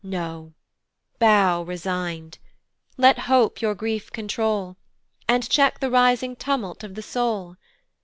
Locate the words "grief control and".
3.75-5.47